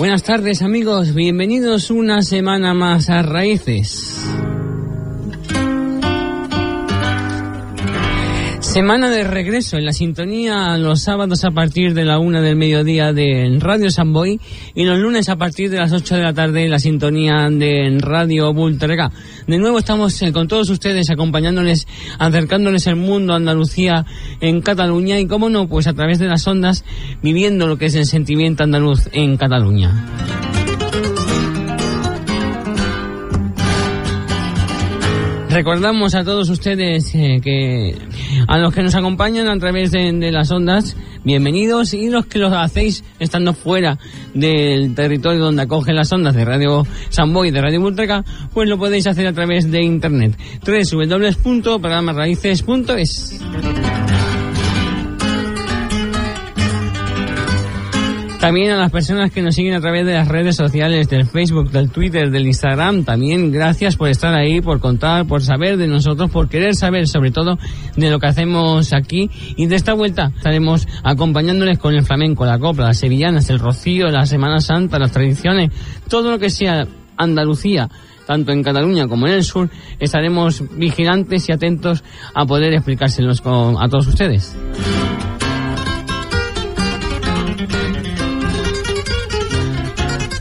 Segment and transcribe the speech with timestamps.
[0.00, 4.26] Buenas tardes amigos, bienvenidos una semana más a Raíces.
[8.70, 13.12] Semana de regreso en la sintonía los sábados a partir de la una del mediodía
[13.12, 14.38] de Radio Samboy
[14.76, 17.98] y los lunes a partir de las 8 de la tarde en la sintonía de
[17.98, 19.10] Radio Bulterga.
[19.48, 21.88] De nuevo estamos eh, con todos ustedes acompañándoles,
[22.20, 24.06] acercándoles el mundo Andalucía
[24.40, 26.84] en Cataluña y cómo no, pues a través de las ondas
[27.24, 30.06] viviendo lo que es el sentimiento andaluz en Cataluña.
[35.50, 37.98] Recordamos a todos ustedes eh, que
[38.46, 42.48] a los que nos acompañan a través de, las ondas, bienvenidos y los que lo
[42.56, 43.98] hacéis estando fuera
[44.34, 48.78] del territorio donde acogen las ondas de Radio Samboy y de Radio Bultreca, pues lo
[48.78, 50.36] podéis hacer a través de internet.
[58.40, 61.70] También a las personas que nos siguen a través de las redes sociales, del Facebook,
[61.70, 66.30] del Twitter, del Instagram, también gracias por estar ahí, por contar, por saber de nosotros,
[66.30, 67.58] por querer saber sobre todo
[67.96, 69.30] de lo que hacemos aquí.
[69.56, 74.08] Y de esta vuelta estaremos acompañándoles con el flamenco, la copla, las sevillanas, el rocío,
[74.08, 75.70] la Semana Santa, las tradiciones,
[76.08, 76.86] todo lo que sea
[77.18, 77.90] Andalucía
[78.26, 79.68] tanto en Cataluña como en el sur,
[79.98, 84.56] estaremos vigilantes y atentos a poder explicárselos a todos ustedes.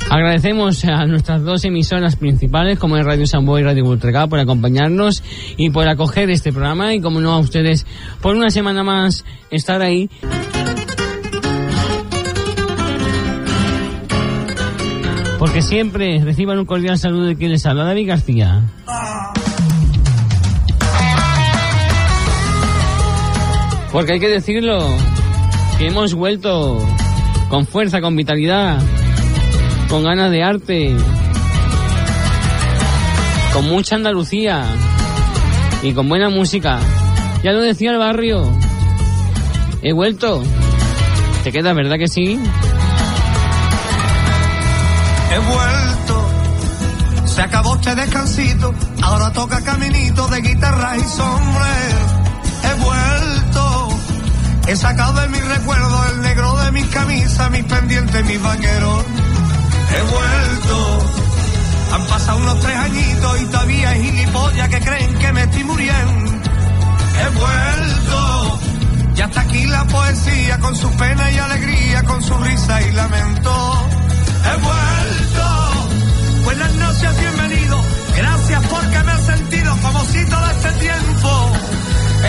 [0.09, 5.23] Agradecemos a nuestras dos emisoras principales, como es Radio Sambo y Radio Bultregá, por acompañarnos
[5.55, 7.85] y por acoger este programa y, como no, a ustedes
[8.19, 10.09] por una semana más estar ahí.
[15.37, 18.63] Porque siempre reciban un cordial saludo de quien les habla, David García.
[23.91, 24.87] Porque hay que decirlo,
[25.77, 26.79] que hemos vuelto
[27.49, 28.79] con fuerza, con vitalidad
[29.89, 30.95] con ganas de arte,
[33.53, 34.63] con mucha Andalucía
[35.81, 36.79] y con buena música.
[37.43, 38.43] Ya lo decía el barrio.
[39.81, 40.43] He vuelto.
[41.43, 42.39] ¿Te queda, verdad que sí?
[45.31, 46.29] He vuelto.
[47.25, 48.73] Se acabó este descansito.
[49.01, 51.99] Ahora toca caminito de guitarra y sombrero.
[52.63, 53.89] He vuelto.
[54.67, 59.05] He sacado de mis recuerdos el negro de mis camisas, mis pendientes, mis vaqueros
[59.95, 60.99] he vuelto.
[61.93, 66.31] Han pasado unos tres añitos y todavía hay gilipollas que creen que me estoy muriendo.
[67.21, 68.59] He vuelto.
[69.15, 73.87] Ya está aquí la poesía con su pena y alegría, con su risa y lamento.
[74.45, 76.43] He vuelto.
[76.43, 77.83] Buenas noches, bienvenido.
[78.15, 81.51] Gracias porque me he sentido como si todo este tiempo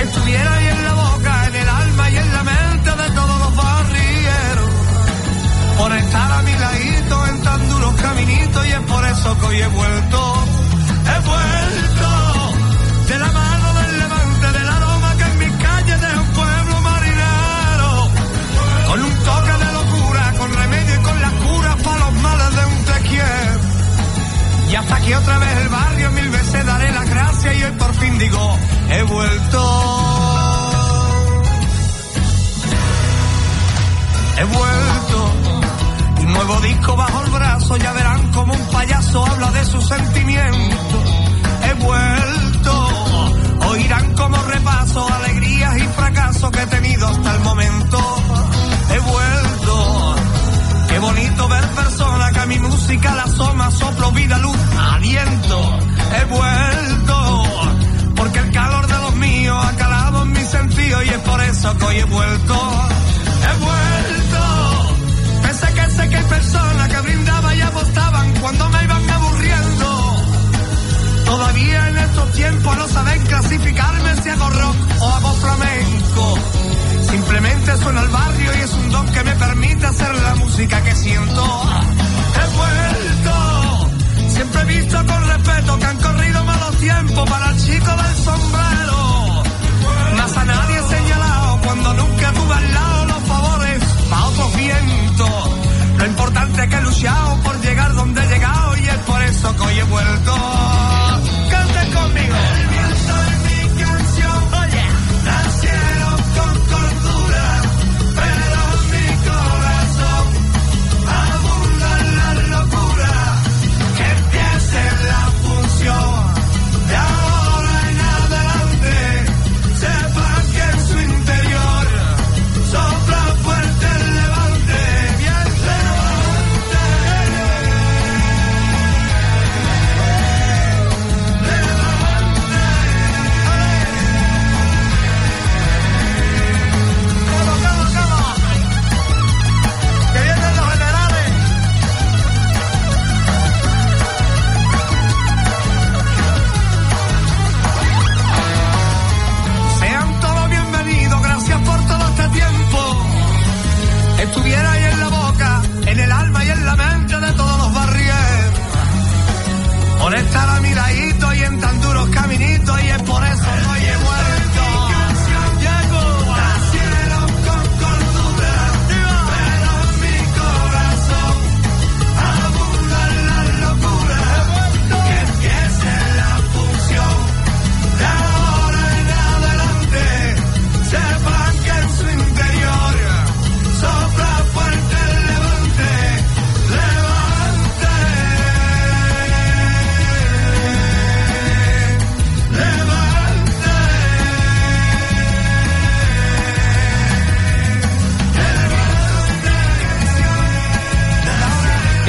[0.03, 2.69] estuviera ahí en la boca, en el alma y en la mente
[5.81, 9.61] Por estar a mi ladito en tan duros caminitos y es por eso que hoy
[9.62, 10.21] he vuelto.
[11.11, 12.11] He vuelto
[13.09, 18.11] de la mano del levante, del aroma que en mis calles de un pueblo marinero.
[18.88, 22.65] Con un toque de locura, con remedio y con las curas para los males de
[22.67, 23.61] un te quiero.
[24.71, 27.94] Y hasta aquí otra vez el barrio, mil veces daré las gracias y hoy por
[27.94, 28.59] fin digo,
[28.91, 29.62] he vuelto.
[34.37, 35.30] He vuelto.
[36.43, 41.05] Nuevo disco bajo el brazo, ya verán como un payaso habla de sus sentimientos.
[41.65, 42.89] He vuelto,
[43.69, 47.99] oirán como repaso alegrías y fracasos que he tenido hasta el momento.
[48.91, 50.15] He vuelto,
[50.89, 55.79] qué bonito ver personas que a mi música la asoma, soplo, vida, luz, aliento.
[56.17, 57.45] He vuelto,
[58.17, 61.77] porque el calor de los míos ha calado en mis sentidos y es por eso
[61.77, 62.55] que hoy he vuelto.
[62.55, 64.00] He vuelto
[66.08, 70.17] que hay personas que brindaban y apostaban cuando me iban aburriendo.
[71.25, 76.38] Todavía en estos tiempos no saben clasificarme si hago rock o hago flamenco.
[77.11, 80.94] Simplemente suena al barrio y es un don que me permite hacer la música que
[80.94, 81.44] siento.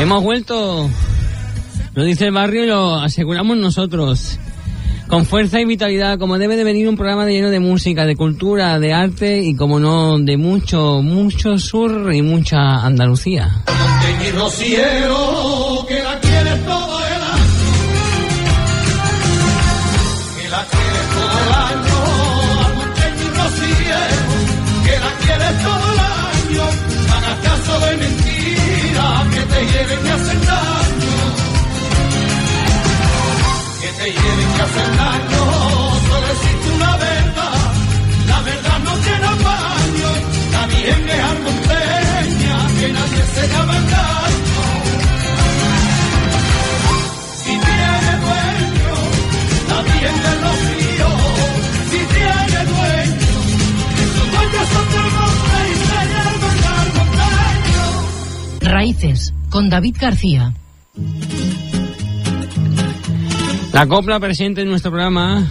[0.02, 0.90] Hemos vuelto,
[1.94, 4.40] lo dice el barrio y lo aseguramos nosotros.
[5.08, 8.80] Con fuerza y vitalidad, como debe de venir un programa lleno de música, de cultura,
[8.80, 13.64] de arte y, como no, de mucho, mucho sur y mucha Andalucía.
[34.72, 35.44] Hacen daño.
[36.08, 37.72] Solo existe una verdad.
[38.28, 40.10] La verdad no tiene baño.
[40.52, 43.78] También es monteña, que nadie se llama.
[47.44, 48.96] Si tiene dueño,
[49.68, 51.22] también de los míos.
[51.92, 53.34] Si tiene dueño,
[54.16, 56.02] sus dueños son del monte y se
[56.98, 57.84] monteño.
[58.72, 60.54] Raíces, con David García.
[63.74, 65.48] La copla presente en nuestro programa,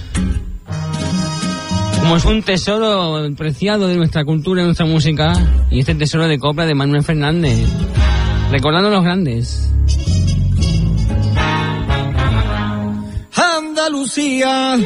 [1.98, 5.32] como es un tesoro preciado de nuestra cultura y nuestra música,
[5.70, 7.66] y este tesoro de copla de Manuel Fernández,
[8.50, 9.72] recordando a los grandes.
[13.34, 14.76] Andalucía,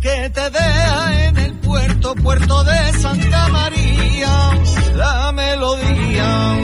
[0.00, 4.50] que te deja en el puerto, puerto de Santa María,
[4.96, 6.58] la melodía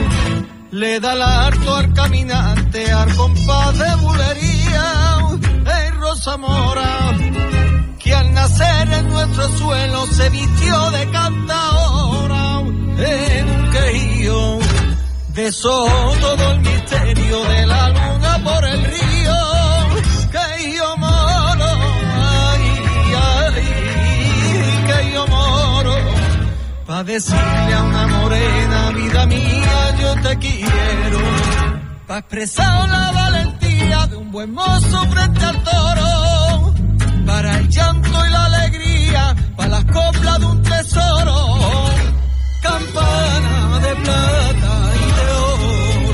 [0.75, 5.34] le da el harto al caminante, al compás de bulería,
[6.15, 7.17] en Rosa Mora,
[7.99, 12.59] que al nacer en nuestro suelo se vistió de cantadora,
[12.97, 14.59] en un quejío,
[15.33, 15.85] besó
[16.21, 19.35] todo el misterio de la luna por el río,
[20.31, 21.65] que yo moro,
[22.23, 22.61] ay,
[23.43, 23.63] ay,
[24.87, 25.95] que yo moro,
[26.85, 31.19] pa' decirle a una morena, vida mía, yo te quiero,
[32.07, 33.64] pa' expresar la valentía
[34.09, 36.73] de un buen mozo frente al toro,
[37.25, 41.57] para el llanto y la alegría, para las coplas de un tesoro,
[42.61, 46.11] campana de plata y de oro,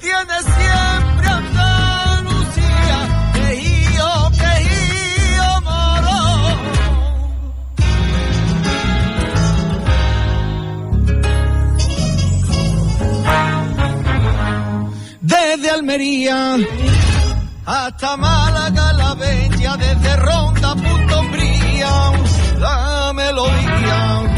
[0.00, 2.98] tiene siempre Andalucía,
[3.34, 3.48] que
[3.96, 4.54] yo, que
[5.36, 6.18] yo moro.
[15.20, 16.56] Desde Almería
[17.66, 22.12] hasta Málaga la bella desde Ronda a Punto Umbría,
[22.58, 24.36] la melodía.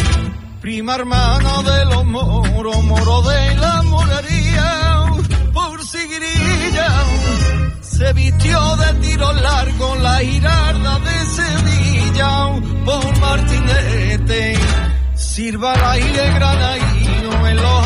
[0.60, 5.04] Prima hermana de los moros, moro de la morería,
[5.52, 6.88] por Sigrilla,
[7.80, 12.30] se vistió de tiro largo la girarda de Sevilla,
[12.84, 14.58] por Martinete,
[15.14, 17.85] sirva el aire granaíno en los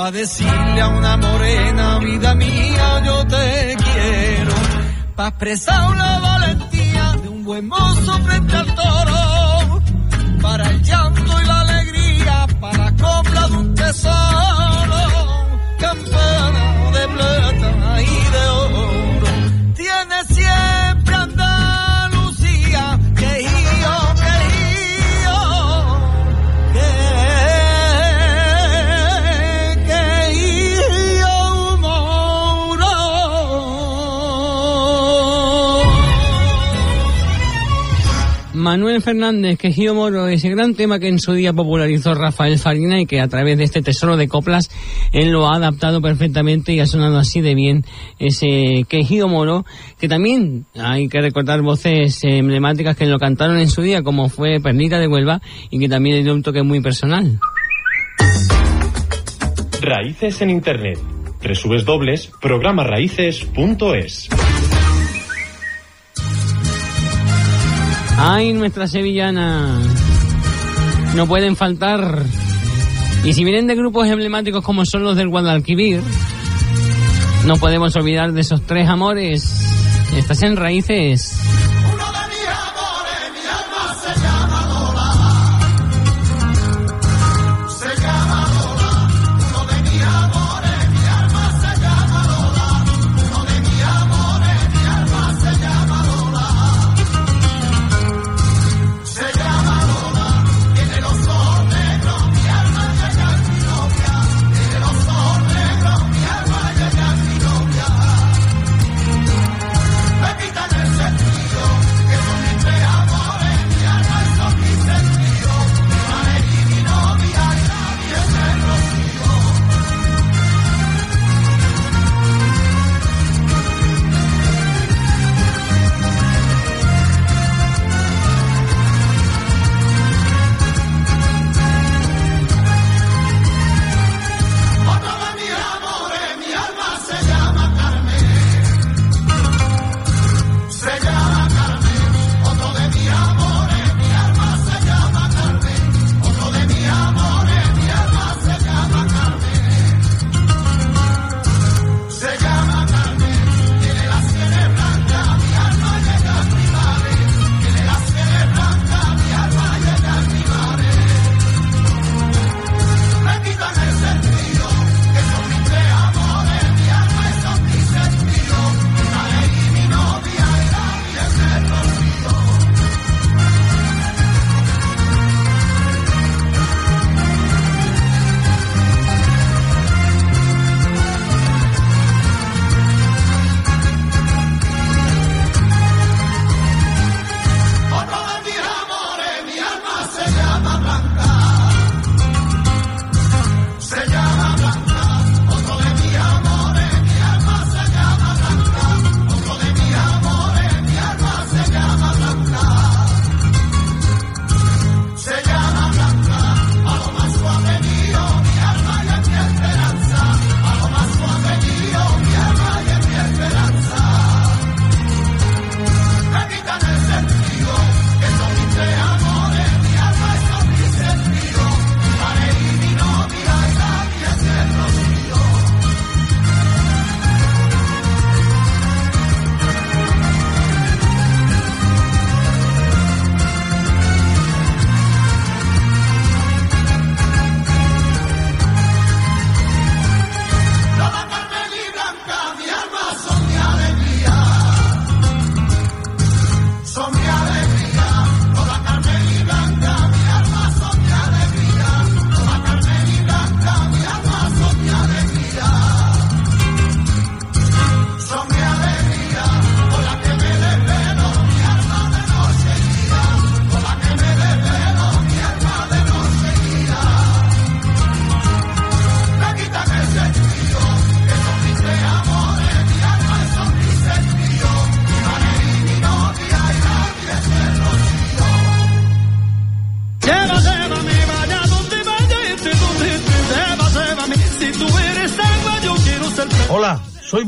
[0.00, 4.54] pa' decirle a una morena, vida mía, yo te quiero,
[5.14, 9.20] pa' expresar la valentía de un buen mozo frente al toro,
[10.40, 15.02] para el llanto y la alegría, para la copla de un tesoro,
[15.84, 16.64] campana
[16.96, 19.30] de plata y de oro,
[19.80, 21.09] tiene siempre
[38.60, 43.00] Manuel Fernández, que Gio Moro, ese gran tema que en su día popularizó Rafael Farina
[43.00, 44.70] y que a través de este tesoro de coplas
[45.12, 47.84] él lo ha adaptado perfectamente y ha sonado así de bien
[48.18, 49.64] ese Quejío Moro,
[49.98, 54.60] que también hay que recordar voces emblemáticas que lo cantaron en su día, como fue
[54.60, 55.40] Pernita de Huelva
[55.70, 57.38] y que también tiene un toque muy personal.
[59.80, 60.98] Raíces en Internet.
[61.42, 64.28] www.programaraíces.es
[68.22, 69.80] Ay, nuestra sevillana.
[71.14, 72.22] No pueden faltar.
[73.24, 76.02] Y si vienen de grupos emblemáticos como son los del Guadalquivir,
[77.46, 79.50] no podemos olvidar de esos tres amores.
[80.14, 81.40] Estás en raíces.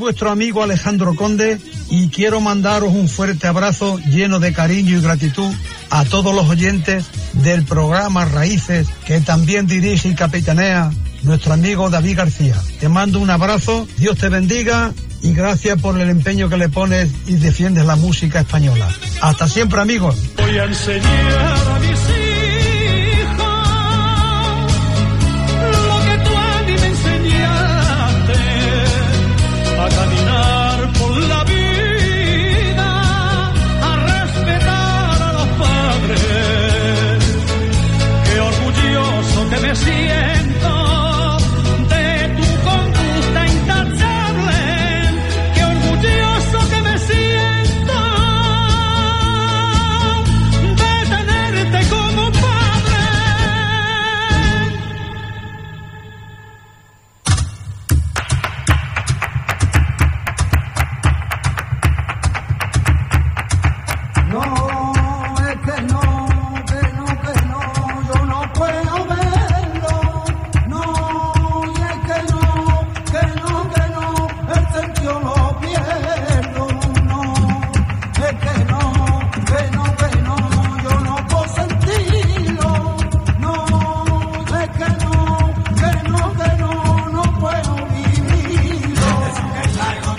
[0.02, 5.54] Vuestro amigo Alejandro Conde y quiero mandaros un fuerte abrazo lleno de cariño y gratitud
[5.90, 7.04] a todos los oyentes
[7.34, 10.90] del programa Raíces que también dirige y capitanea
[11.22, 12.56] nuestro amigo David García.
[12.80, 14.92] Te mando un abrazo, Dios te bendiga
[15.22, 18.88] y gracias por el empeño que le pones y defiendes la música española.
[19.20, 20.16] Hasta siempre amigos.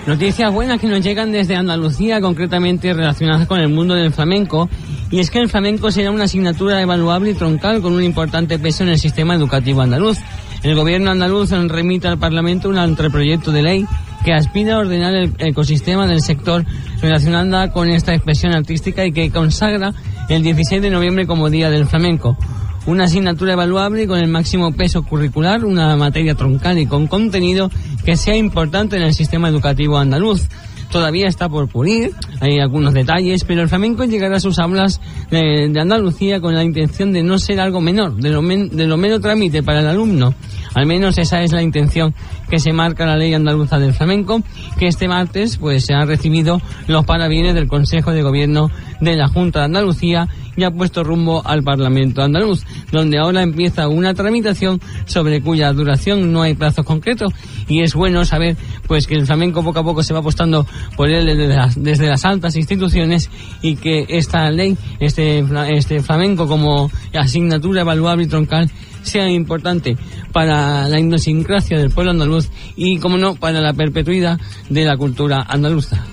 [0.06, 4.70] Noticias buenas que nos llegan desde Andalucía, concretamente relacionadas con el mundo del flamenco,
[5.10, 8.84] y es que el flamenco será una asignatura evaluable y troncal con un importante peso
[8.84, 10.18] en el sistema educativo andaluz.
[10.62, 13.86] El gobierno andaluz remite al Parlamento un anteproyecto de ley
[14.26, 16.66] que aspira a ordenar el ecosistema del sector
[17.02, 19.94] relacionada con esta expresión artística y que consagra
[20.28, 22.38] el 16 de noviembre como Día del Flamenco.
[22.86, 27.70] Una asignatura evaluable con el máximo peso curricular, una materia troncal y con contenido
[28.04, 30.48] que sea importante en el sistema educativo andaluz.
[30.92, 35.70] Todavía está por pulir, hay algunos detalles, pero el flamenco llegará a sus aulas de,
[35.72, 38.96] de Andalucía con la intención de no ser algo menor, de lo, men- de lo
[38.96, 40.36] menos trámite para el alumno.
[40.76, 42.14] Al menos esa es la intención
[42.48, 44.44] que se marca la ley andaluza del flamenco,
[44.78, 48.70] que este martes pues se han recibido los parabienes del Consejo de Gobierno
[49.00, 53.88] de la Junta de Andalucía y ha puesto rumbo al Parlamento andaluz, donde ahora empieza
[53.88, 57.34] una tramitación sobre cuya duración no hay plazos concretos
[57.68, 58.56] y es bueno saber
[58.88, 62.08] pues que el flamenco poco a poco se va apostando por él desde las, desde
[62.08, 63.30] las altas instituciones
[63.62, 68.70] y que esta ley, este, este flamenco como asignatura evaluable y troncal
[69.04, 69.98] sea importante
[70.32, 74.40] para la idiosincrasia del pueblo andaluz y, como no, para la perpetuidad
[74.70, 76.04] de la cultura andaluza.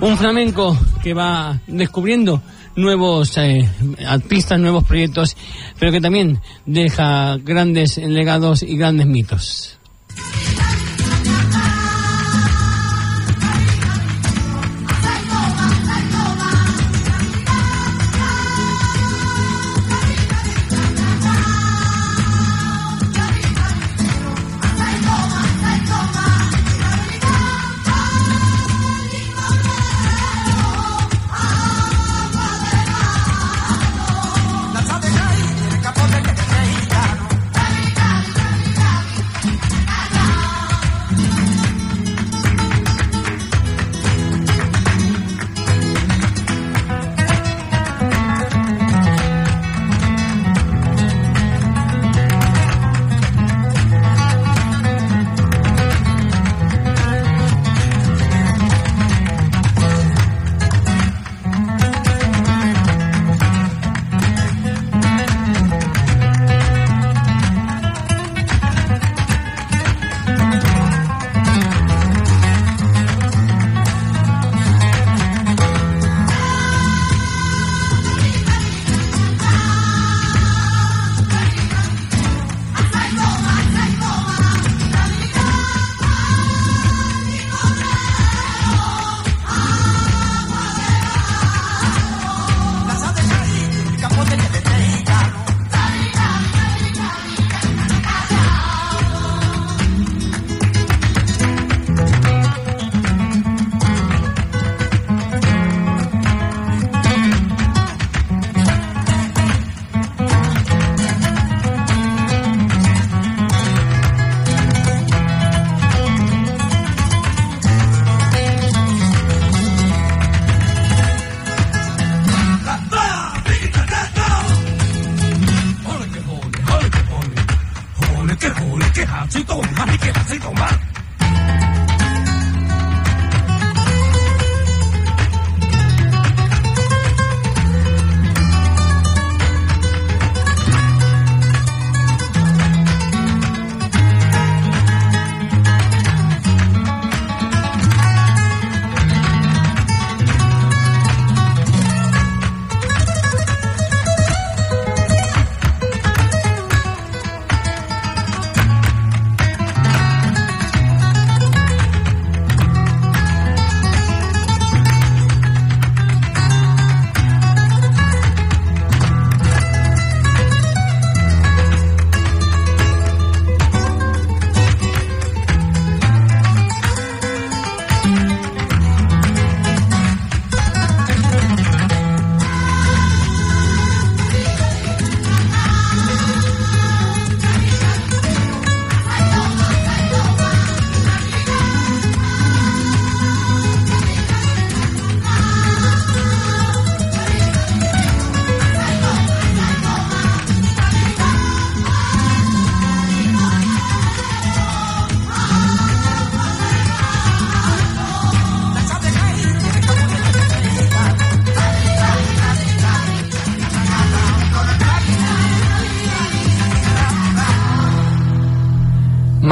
[0.00, 2.42] Un flamenco que va descubriendo
[2.74, 3.68] nuevos eh,
[4.06, 5.36] artistas, nuevos proyectos,
[5.78, 9.78] pero que también deja grandes legados y grandes mitos.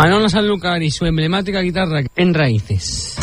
[0.09, 3.19] Manolo Sanlúcar y su emblemática guitarra en raíces.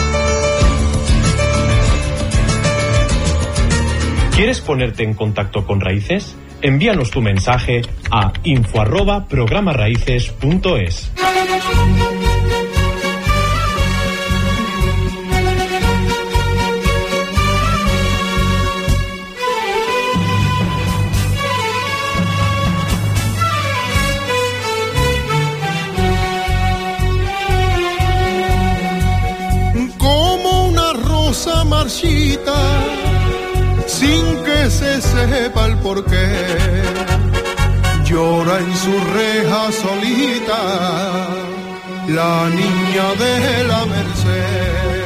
[4.35, 6.35] ¿Quieres ponerte en contacto con Raíces?
[6.61, 8.81] Envíanos tu mensaje a info
[33.87, 36.29] sin que se sepa el porqué.
[38.05, 40.61] Llora en su reja solita,
[42.07, 45.03] la niña de la merced.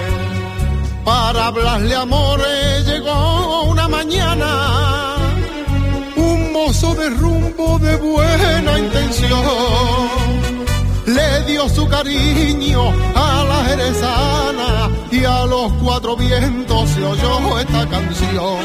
[1.06, 5.16] Para hablarle amores llegó una mañana,
[6.16, 10.59] un mozo de rumbo de buena intención
[11.50, 18.60] dio su cariño a la jerezana y a los cuatro vientos se oyó esta canción.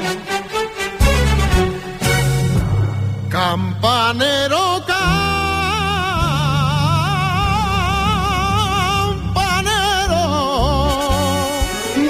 [3.28, 5.14] Campanero, campanero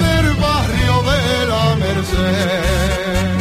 [0.01, 3.37] del barrio de la Merced,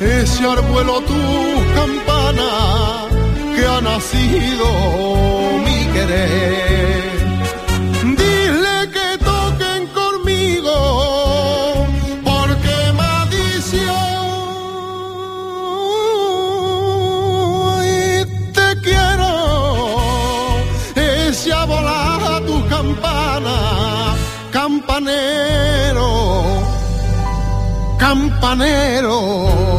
[0.00, 1.20] ese arbuelo tu
[1.78, 2.50] campana
[3.54, 4.66] que ha nacido
[8.20, 10.76] Dile que toquen conmigo,
[12.22, 13.86] porque maldición
[17.82, 19.32] y te quiero.
[20.94, 23.56] Ese a volar tu campana,
[24.52, 26.08] campanero,
[27.98, 29.73] campanero.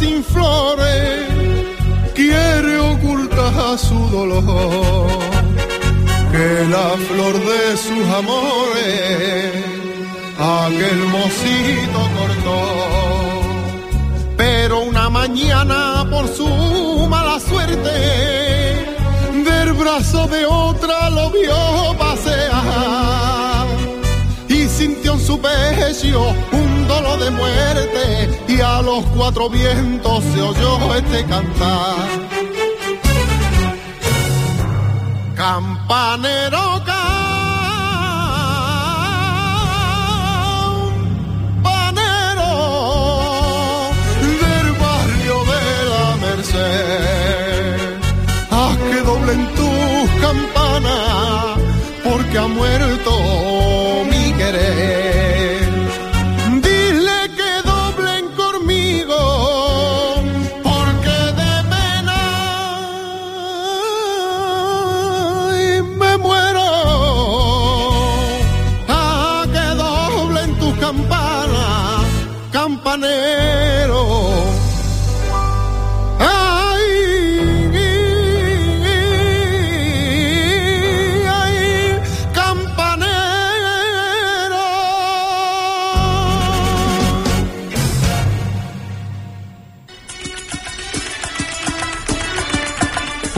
[0.00, 1.28] Sin flores,
[2.14, 5.06] quiere ocultar su dolor.
[6.32, 9.52] Que la flor de sus amores,
[10.38, 12.60] aquel mocito cortó.
[14.38, 16.48] Pero una mañana por su
[17.14, 17.96] mala suerte,
[19.48, 21.60] del brazo de otra lo vio
[22.26, 22.49] en
[25.30, 31.94] su pecho un dolor de muerte y a los cuatro vientos se oyó este cantar.
[35.36, 36.99] Campanero, campanero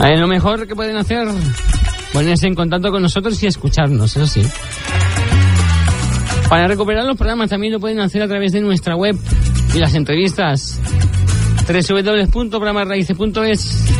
[0.03, 1.25] Lo mejor que pueden hacer,
[2.11, 4.41] ponerse en contacto con nosotros y escucharnos, eso sí.
[6.49, 9.17] Para recuperar los programas también lo pueden hacer a través de nuestra web
[9.73, 10.79] y las entrevistas
[11.65, 13.92] www.programarraices.es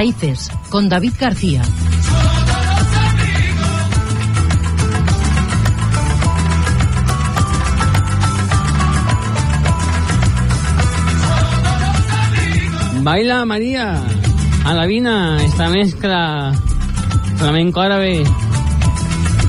[0.00, 1.60] Raíces, con David García.
[13.02, 14.02] Baila María,
[14.64, 16.52] Alavina, esta mezcla
[17.36, 18.22] flamenco árabe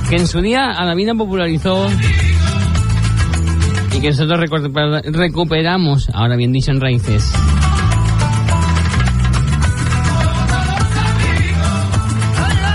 [0.10, 1.88] que en su día Alavina popularizó
[3.94, 7.30] y que nosotros recuper- recuperamos, ahora bien dicho, en raíces.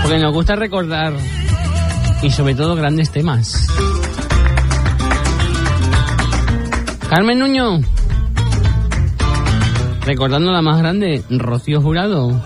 [0.07, 1.13] Porque nos gusta recordar
[2.21, 3.67] y sobre todo grandes temas.
[7.09, 7.81] Carmen Nuño,
[10.05, 12.41] recordando la más grande, Rocío Jurado.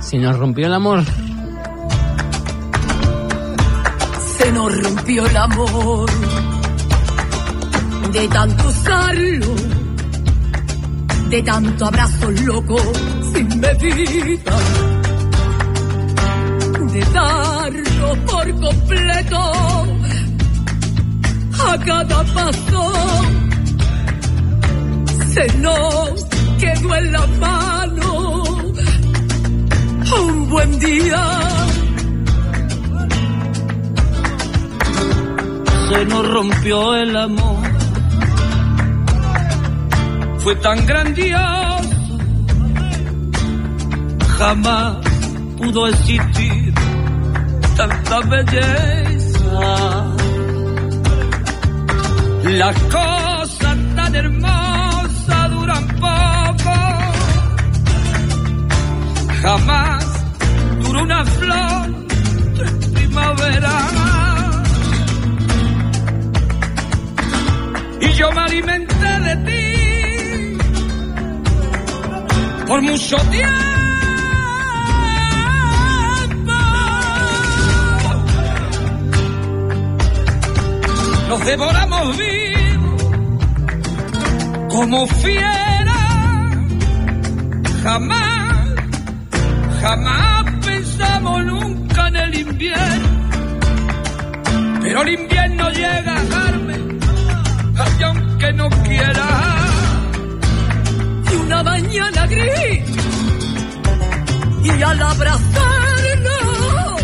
[0.00, 1.04] Se nos rompió el amor.
[4.38, 6.10] Se nos rompió el amor
[8.10, 9.46] de tanto usarlo,
[11.28, 12.76] de tanto abrazo loco
[13.34, 14.52] sin medida,
[16.92, 19.40] de darlo por completo
[21.68, 22.92] a cada paso.
[25.32, 26.24] Se nos
[26.58, 28.42] quedó en la mano
[30.18, 31.50] un buen día.
[35.90, 37.68] se nos rompió el amor.
[40.38, 42.18] Fue tan grandioso,
[44.38, 44.96] jamás
[45.58, 46.69] pudo existir
[47.80, 49.64] tanta belleza.
[52.60, 56.76] Las cosas tan hermosas duran poco,
[59.42, 60.04] jamás
[60.82, 62.06] duró una flor
[62.58, 62.64] de
[62.96, 63.76] primavera.
[68.02, 69.62] y yo me alimenté de ti
[72.66, 73.69] por mucho tiempo.
[81.40, 83.02] Nos devoramos vivos
[84.68, 86.00] como fiera.
[87.82, 88.68] Jamás,
[89.80, 93.08] jamás pensamos nunca en el invierno.
[94.82, 96.98] Pero el invierno llega, Carmen,
[97.78, 99.28] ay, aunque no quiera.
[101.32, 102.84] y una mañana gris
[104.62, 107.00] y al abrazarnos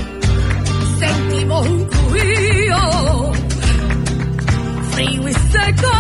[0.99, 3.16] sentimos un ruido
[4.97, 5.93] frío y seco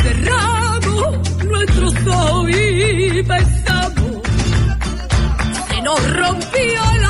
[0.00, 4.22] cerramos nuestros ojos y pensamos
[5.68, 7.04] se nos rompió el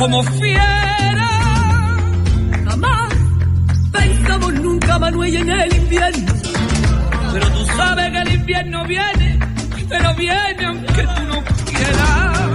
[0.00, 1.28] como fiera.
[2.64, 3.12] jamás
[3.92, 6.32] pensamos nunca Manuel en el invierno
[7.34, 9.38] Pero tú sabes que el invierno viene,
[9.90, 12.48] pero viene aunque tú no quieras.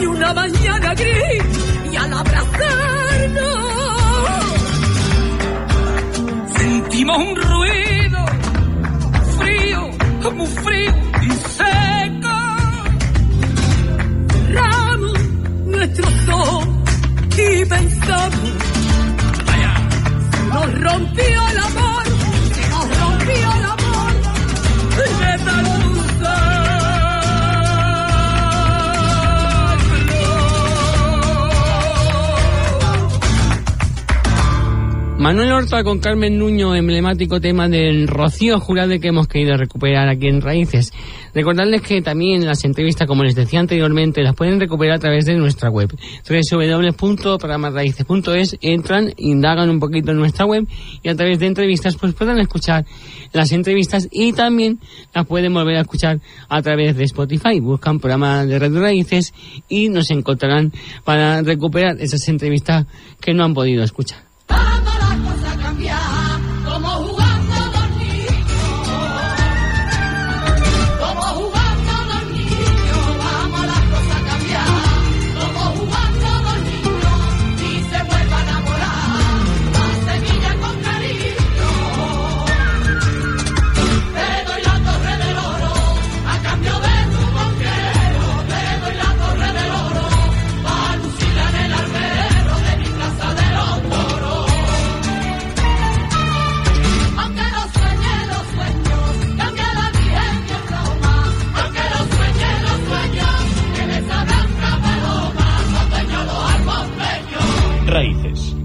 [0.00, 1.44] y una mañana gris
[1.92, 3.66] y al abrazarnos
[6.56, 8.26] Sentimos un ruido
[9.38, 9.90] frío,
[10.34, 11.30] muy frío y
[35.36, 40.28] Manuel Horta con Carmen Nuño, emblemático tema del Rocío Jurado que hemos querido recuperar aquí
[40.28, 40.94] en Raíces.
[41.34, 45.34] Recordarles que también las entrevistas, como les decía anteriormente, las pueden recuperar a través de
[45.34, 45.94] nuestra web,
[46.26, 50.66] www.programarraíces.es, entran, indagan un poquito en nuestra web
[51.02, 52.86] y a través de entrevistas pues puedan escuchar
[53.34, 54.80] las entrevistas y también
[55.14, 56.18] las pueden volver a escuchar
[56.48, 57.60] a través de Spotify.
[57.60, 59.34] Buscan programa de Red Raíces
[59.68, 60.72] y nos encontrarán
[61.04, 62.86] para recuperar esas entrevistas
[63.20, 64.25] que no han podido escuchar.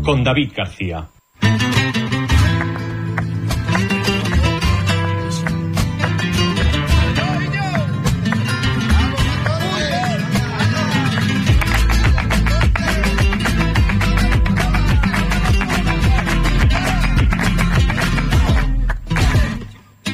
[0.03, 1.07] Con David García.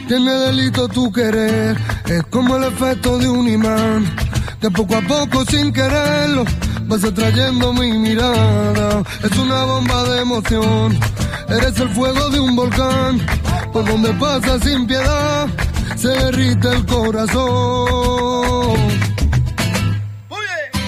[0.08, 4.06] Tiene delito tu querer, es como el efecto de un imán,
[4.62, 6.46] que poco a poco sin quererlo
[6.88, 9.04] vas atrayendo mi mirada.
[9.23, 10.98] Es una bomba de emoción,
[11.50, 13.21] eres el fuego de un volcán,
[13.73, 15.48] por donde pasa sin piedad,
[15.96, 18.77] se derrite el corazón.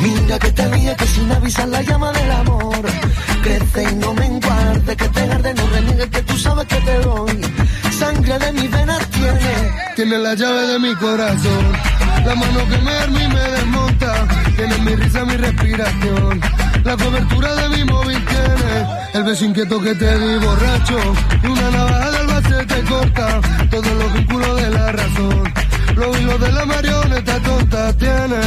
[0.02, 2.82] Mira que te ríe que sin avisar la llama del amor.
[3.44, 7.00] Crece y no me enguarde, que te arde, no reniegue que tú sabes que te
[7.00, 7.42] doy
[8.00, 9.54] Sangre de mis venas tiene
[9.96, 11.64] Tiene la llave de mi corazón,
[12.26, 14.28] la mano que me arma y me desmonta.
[14.56, 16.42] Tiene mi risa, mi respiración,
[16.86, 18.88] la cobertura de mi móvil tiene.
[19.14, 21.00] El beso inquieto que te di borracho,
[21.44, 23.42] y una navaja base te corta.
[23.70, 25.54] Todos los vínculos de la razón,
[25.96, 28.42] los hilos de la marioneta tonta tiene.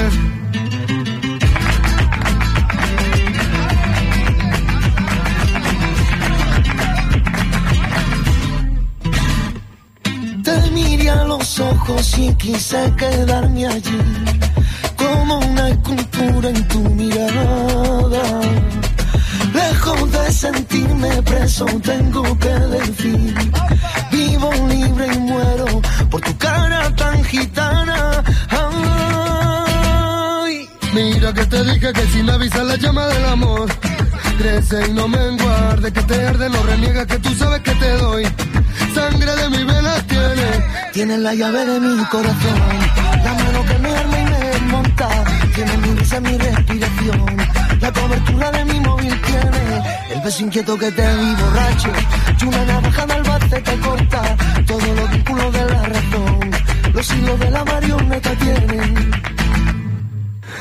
[11.03, 13.98] Te miré a los ojos y quise quedarme allí
[14.96, 18.22] Como una escultura en tu mirada.
[19.53, 23.34] Lejos de sentirme preso tengo que decir
[24.12, 25.66] Vivo libre y muero
[26.09, 28.22] por tu cara tan gitana.
[30.46, 33.68] Ay, Mira que te dije que sin avisar la llama del amor
[34.38, 37.90] crece y no me enguarde, que te arde, no reniega que tú sabes que te
[37.98, 38.24] doy.
[38.95, 40.49] Sangre de mi venas tiene,
[40.93, 42.61] Tienes la llave de mi corazón,
[43.24, 45.09] la mano que me arma y me desmonta.
[45.55, 47.36] Tiene mi risa, mi respiración,
[47.80, 49.82] la cobertura de mi móvil tiene.
[50.14, 51.93] El beso inquieto que te di borracho,
[52.40, 54.36] y una navaja del bate te corta.
[54.66, 56.51] Todos los vínculos de la razón,
[56.93, 59.12] los hilos de la marioneta tienen.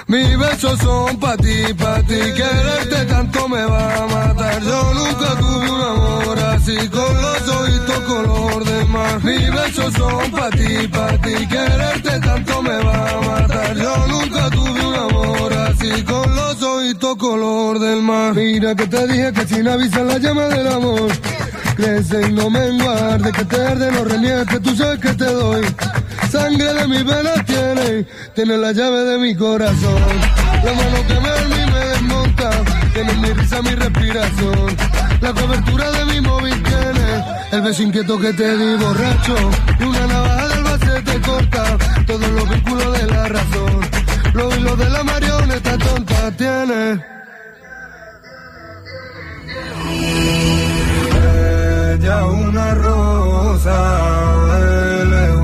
[0.08, 2.20] Mis besos son pa' ti, pa' ti.
[2.36, 4.62] Quererte tanto me va a matar.
[4.62, 9.24] Yo nunca tuve un amor así, con los ojitos color de mar.
[9.24, 11.48] Mis besos son pa' ti, pa' ti.
[11.48, 13.78] Quererte tanto me va a matar.
[13.78, 18.34] Yo nunca tuve un amor así, con los ojitos color del mar.
[18.34, 21.12] Mira que te dije que sin avisar la llama del amor.
[21.76, 25.66] Crece y no me enguarde, que te arde, no reniegues, tú sabes que te doy.
[26.32, 30.02] Sangre de mis venas tiene, tiene la llave de mi corazón.
[30.64, 32.50] La mano que me arma me desmonta,
[32.94, 34.78] tiene mi risa, mi respiración.
[35.20, 39.36] La cobertura de mi móvil tiene, el beso inquieto que te di borracho.
[39.78, 41.78] Y una navaja del base te corta,
[42.08, 43.82] todos los vínculos de la razón.
[44.34, 47.06] Los hilos de la marioneta tonta tiene.
[51.94, 53.74] Ella una rosa,
[55.02, 55.41] él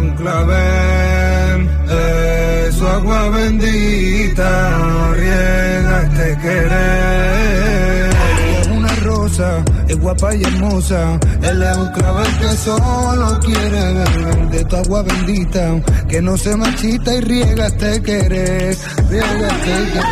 [1.88, 4.78] de su agua bendita
[5.14, 8.10] riega este querer.
[8.10, 13.94] Ella es una rosa, es guapa y hermosa, él es un clavel que solo quiere
[13.94, 18.78] beber de tu agua bendita, que no se marchita y riega este querer,
[19.10, 20.08] riega este querer.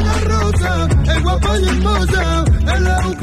[0.00, 2.44] una rosa, es guapa y hermosa,
[2.76, 3.14] él es un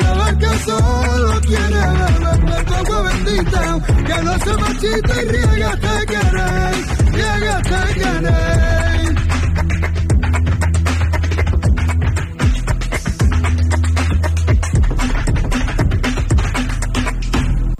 [0.66, 6.76] solo de tu agua bendita, que no se marchita y riega te querer,
[7.12, 9.16] riega te querer.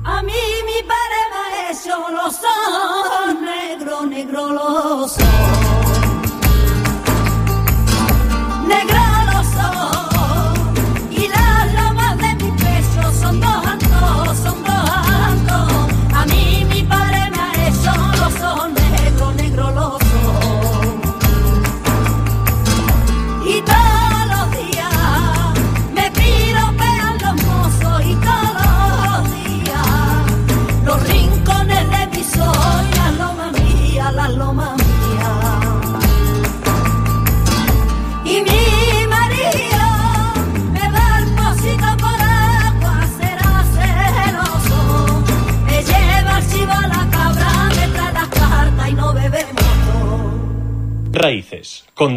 [0.04, 1.96] A mí mi padre me ha hecho
[3.42, 5.67] negro, negro los ojos.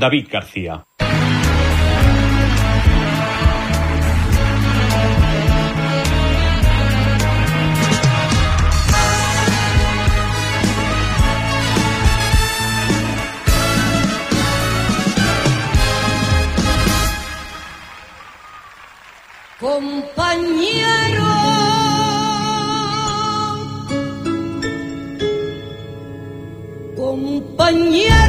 [0.00, 0.84] David García.
[19.60, 21.28] compañero.
[26.96, 28.19] Compañero,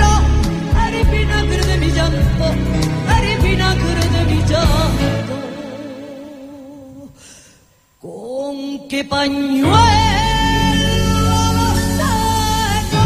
[1.53, 2.45] eres vinagre de mi llanto,
[3.17, 5.35] eres vinagre de mi llanto.
[8.01, 9.71] ¿Con qué pañuelo
[11.57, 13.03] lo seco?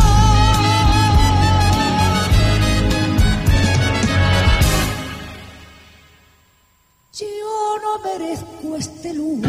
[7.19, 7.25] Yo
[7.83, 9.47] no merezco este lujo,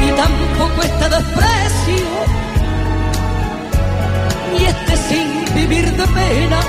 [0.00, 2.06] ni tampoco este desprecio,
[5.62, 6.60] vivir de pena,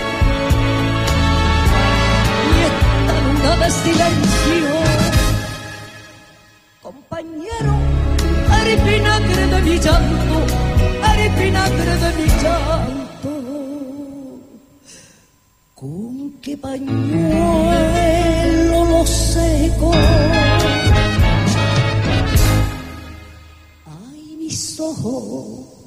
[2.46, 4.74] ni esta luna de silencio.
[6.82, 7.74] Compañero,
[8.60, 10.38] eres vinagre de mi llanto,
[11.12, 13.32] eres vinagre de mi llanto.
[15.74, 17.50] ¿Con qué pañuelo
[18.92, 19.92] lo seco?
[23.98, 25.83] Ay, mis ojos,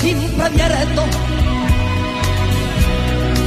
[0.00, 1.04] siempre abiertos,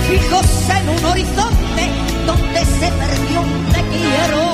[0.08, 1.84] fijos en un horizonte
[2.26, 4.49] donde se perdió un te.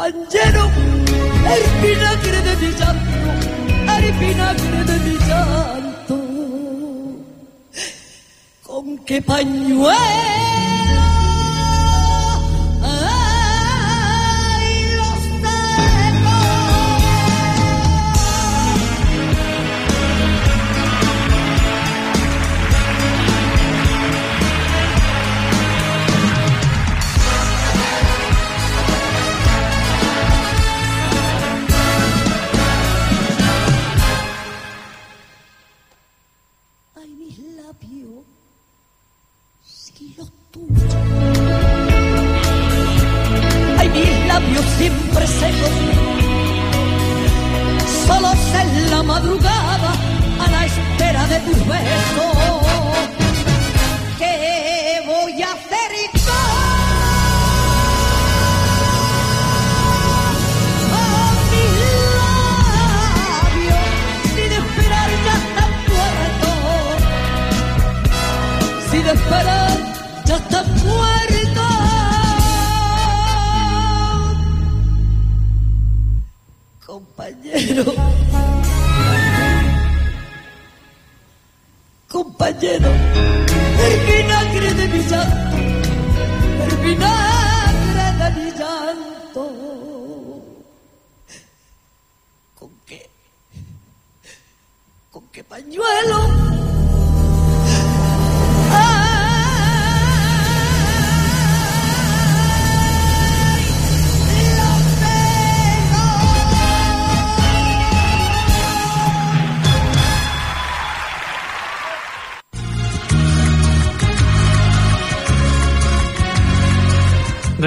[0.00, 0.70] Compañero,
[1.54, 3.30] el vinagre de mi llanto,
[3.98, 6.16] el vinagre de mi llanto.
[8.62, 10.39] ¿Con qué pañuelo?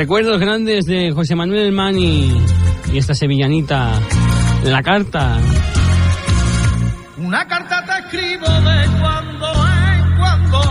[0.04, 2.30] Recuerdos grandes de José Manuel Mani
[2.92, 3.90] y esta sevillanita,
[4.66, 5.38] la carta.
[7.20, 9.48] Una carta te escribo de cuando
[9.96, 10.62] en cuando.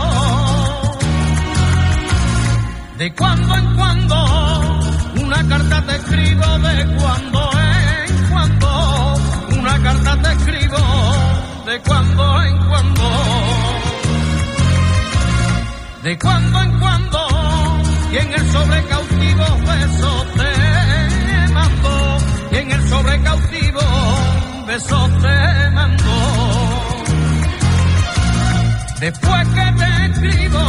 [2.99, 5.25] De cuando en cuando.
[5.25, 9.15] Una carta te escribo de cuando en cuando.
[9.57, 10.77] Una carta te escribo
[11.65, 13.09] de cuando en cuando.
[16.03, 17.19] De cuando en cuando.
[18.11, 18.83] Y en el sobre
[19.35, 22.17] cautivo beso te mando.
[22.51, 23.81] Y en el sobre cautivo
[24.67, 26.13] beso te mando.
[28.99, 30.59] Después que te escribo,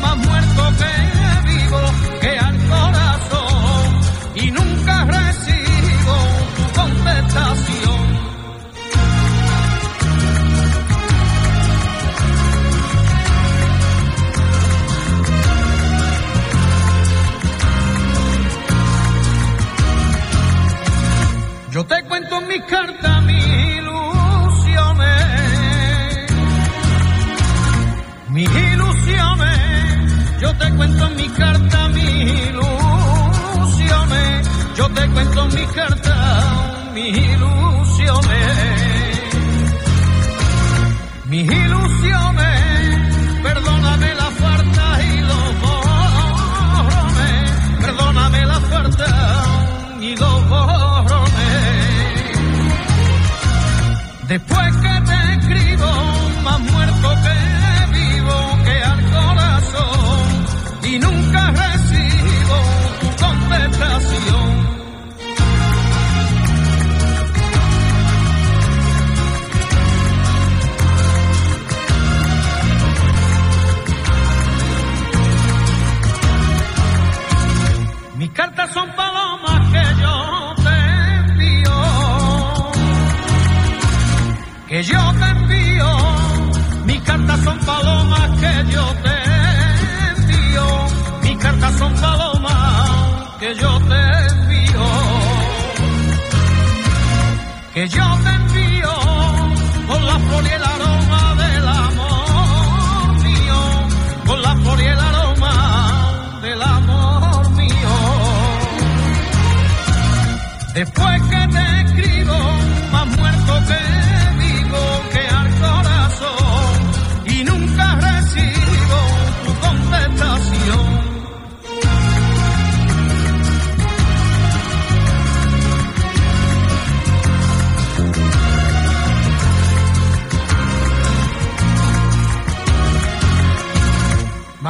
[0.00, 1.80] más muerto que vivo,
[2.20, 3.05] que al corazón.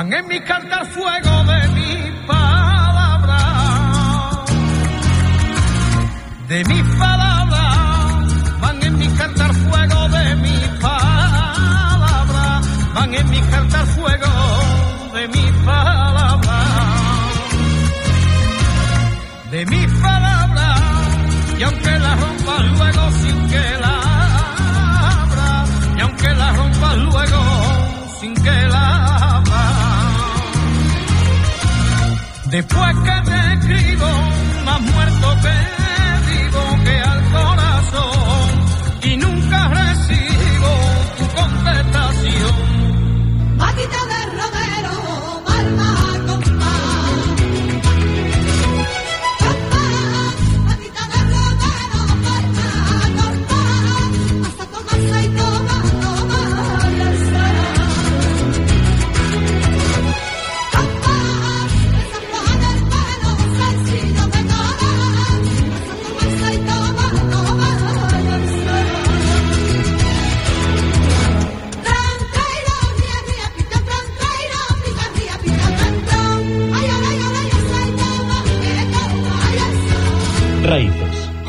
[0.09, 3.39] En mi carta fuego de mi palabra
[6.49, 7.16] de mis palabras,
[32.57, 34.07] después que te escribo,
[34.65, 35.76] más muerto que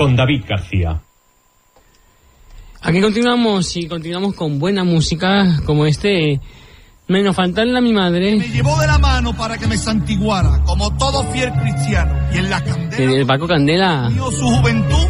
[0.07, 1.01] con David García.
[2.81, 6.39] Aquí continuamos y continuamos con buena música como este
[7.09, 10.95] Menos faltarle a mi madre Me llevó de la mano para que me santiguara, como
[10.95, 12.13] todo fiel cristiano.
[12.33, 14.09] Y en la candela de Paco Candela.
[14.31, 15.07] su juventud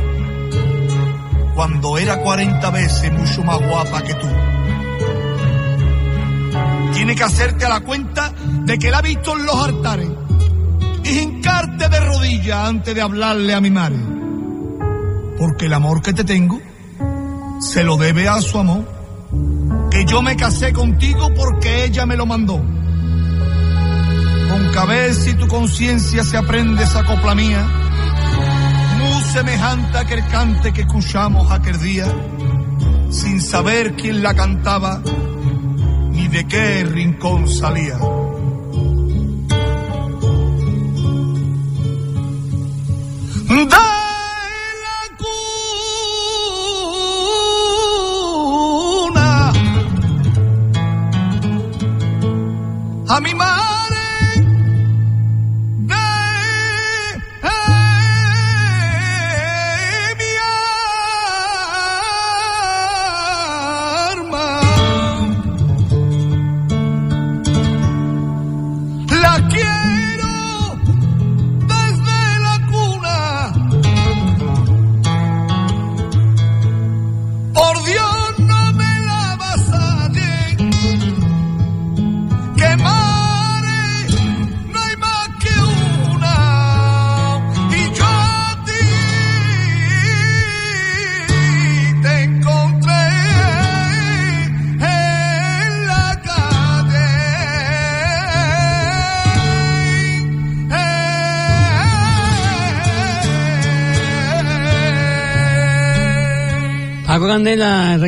[1.53, 4.27] cuando era 40 veces mucho más guapa que tú.
[6.95, 8.33] Tiene que hacerte a la cuenta
[8.63, 10.09] de que la ha visto en los altares
[11.03, 14.16] y hincarte de rodillas antes de hablarle a mi madre.
[15.37, 16.59] Porque el amor que te tengo
[17.59, 18.85] se lo debe a su amor.
[19.91, 22.55] Que yo me casé contigo porque ella me lo mandó.
[24.49, 27.67] Con cabeza y tu conciencia se aprende esa copla mía,
[28.97, 32.05] muy semejante a aquel cante que escuchamos aquel día,
[33.09, 35.01] sin saber quién la cantaba
[36.11, 37.97] ni de qué rincón salía.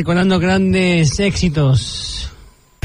[0.00, 2.32] Recordando grandes éxitos.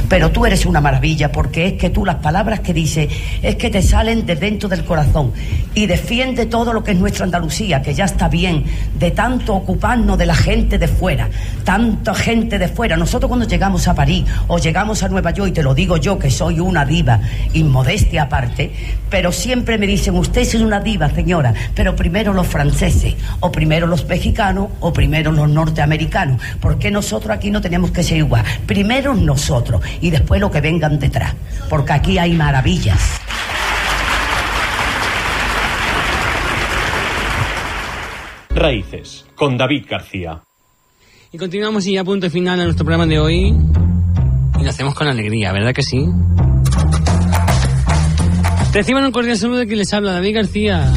[0.09, 3.07] Pero tú eres una maravilla porque es que tú las palabras que dices
[3.41, 5.31] es que te salen de dentro del corazón
[5.75, 8.63] y defiende todo lo que es nuestra Andalucía, que ya está bien
[8.97, 11.29] de tanto ocuparnos de la gente de fuera,
[11.63, 12.95] tanta gente de fuera.
[12.97, 16.17] Nosotros cuando llegamos a París o llegamos a Nueva York, y te lo digo yo
[16.17, 17.19] que soy una diva,
[17.53, 18.71] inmodestia aparte,
[19.09, 23.85] pero siempre me dicen, usted es una diva, señora, pero primero los franceses, o primero
[23.85, 26.41] los mexicanos, o primero los norteamericanos.
[26.61, 28.45] ¿Por qué nosotros aquí no tenemos que ser igual?
[28.65, 31.33] Primero nosotros y después lo que vengan detrás,
[31.69, 32.99] porque aquí hay maravillas.
[38.55, 40.41] Raíces, con David García.
[41.33, 43.53] Y continuamos y ya punto final a nuestro programa de hoy.
[44.57, 46.05] Y lo hacemos con alegría, ¿verdad que sí?
[48.71, 50.89] Reciban un cordial saludo de quien les habla, David García.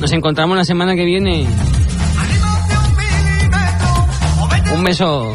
[0.00, 1.46] Nos encontramos la semana que viene.
[4.74, 5.32] Un beso.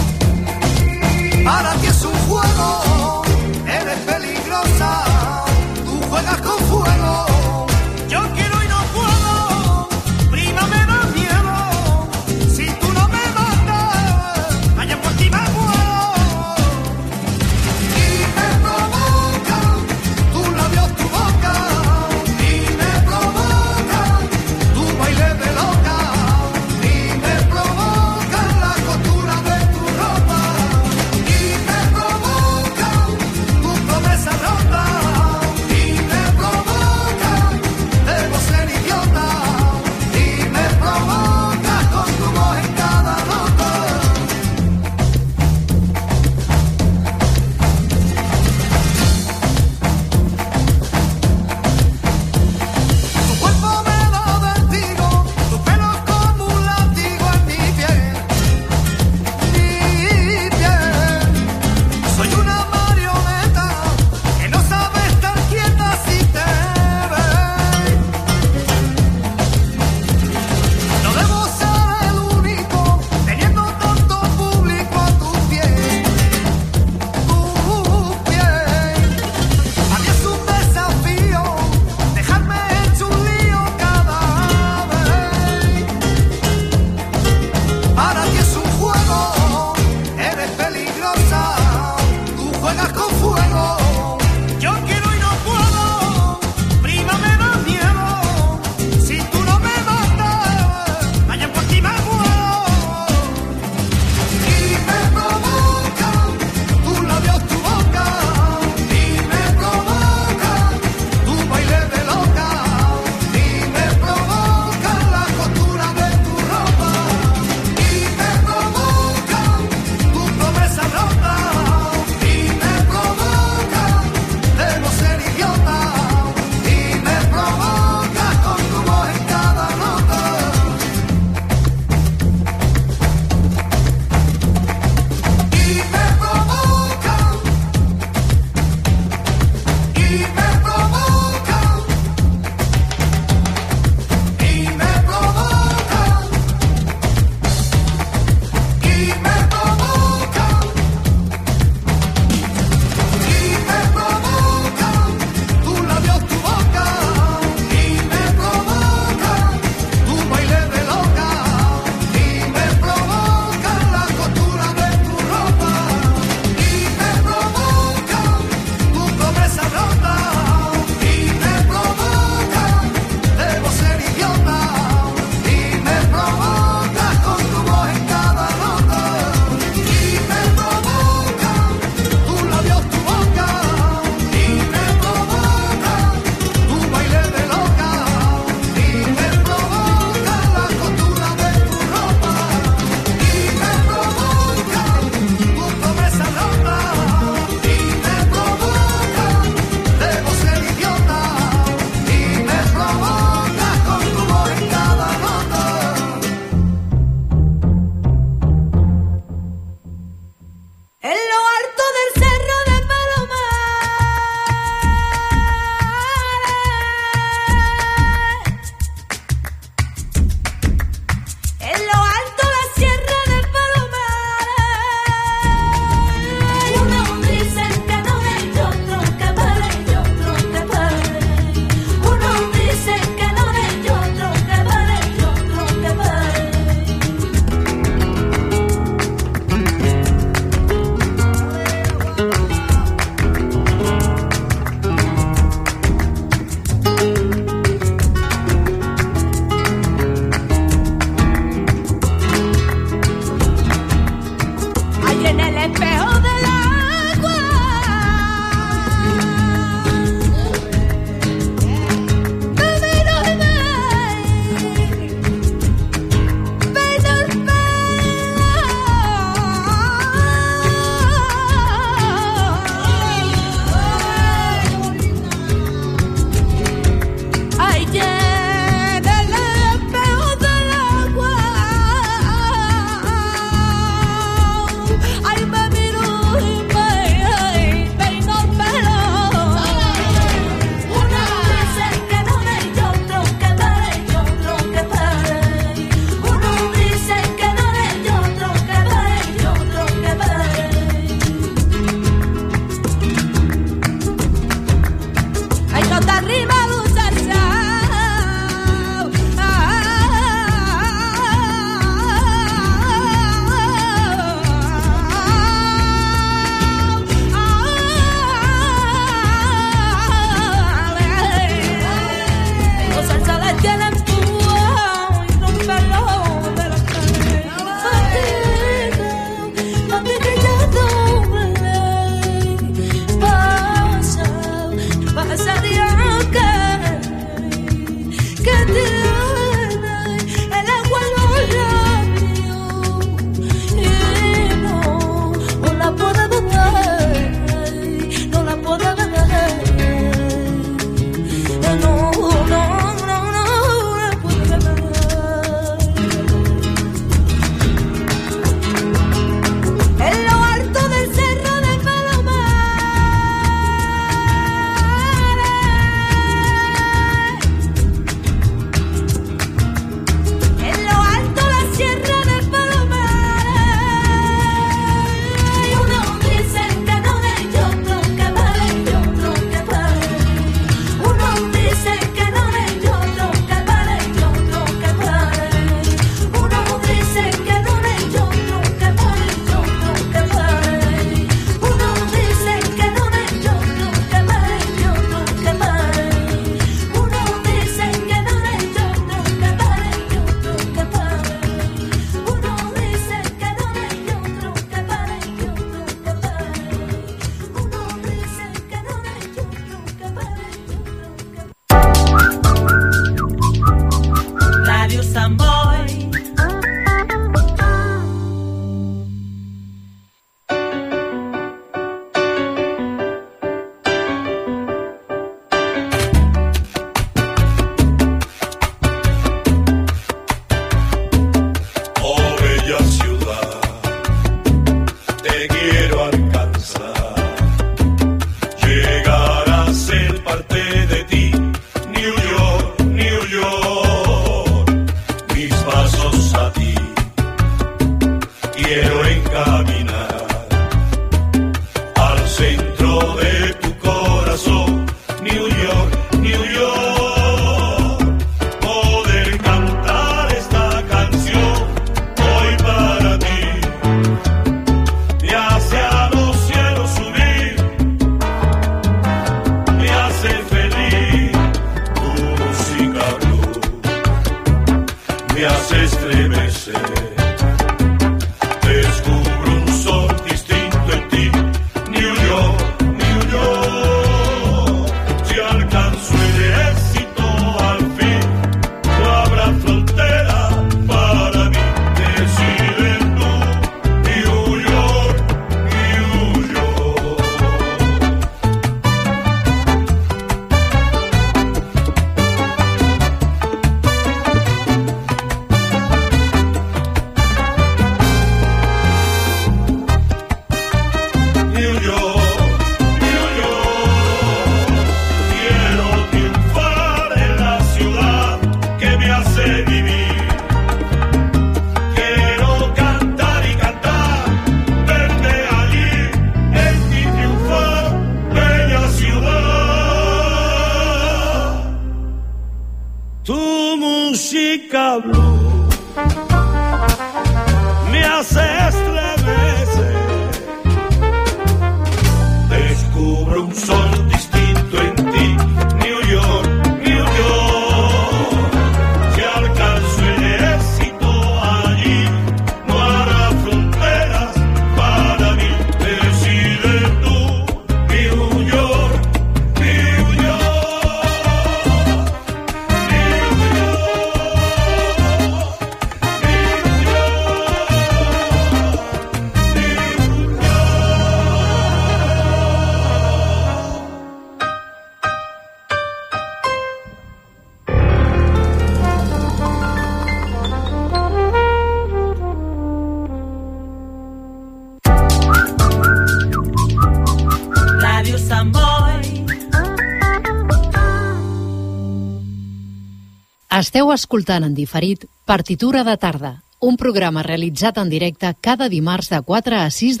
[593.72, 599.20] Esteu escoltant en diferit Partitura de tarda, un programa realitzat en directe cada dimarts de
[599.24, 600.00] 4 a 6 de la